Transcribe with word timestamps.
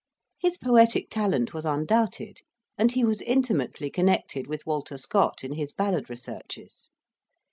His 0.39 0.57
poetic 0.57 1.11
talent 1.11 1.53
was 1.53 1.63
undoubted, 1.63 2.39
and 2.75 2.91
he 2.91 3.03
was 3.05 3.21
intimately 3.21 3.91
connected 3.91 4.47
with 4.47 4.65
Walter 4.65 4.97
Scott 4.97 5.43
in 5.43 5.53
his 5.53 5.73
ballad 5.73 6.09
researches. 6.09 6.89